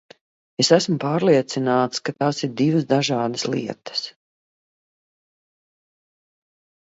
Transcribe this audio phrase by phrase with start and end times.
[0.61, 4.03] Es esmu pārliecināts, ka tās ir divas dažādas lietas.